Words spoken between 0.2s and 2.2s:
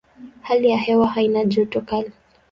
Hali ya hewa haina joto kali.